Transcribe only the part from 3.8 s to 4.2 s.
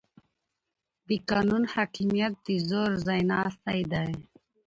دی